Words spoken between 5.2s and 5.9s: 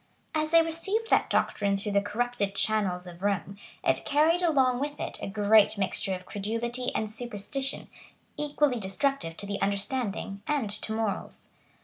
a great